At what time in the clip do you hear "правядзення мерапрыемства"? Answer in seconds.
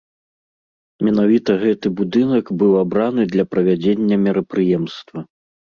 3.55-5.19